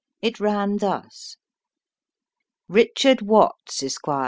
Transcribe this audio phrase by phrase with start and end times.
[0.19, 1.37] It ran thus:
[2.67, 4.19] RICHARD WATTS, Esqr.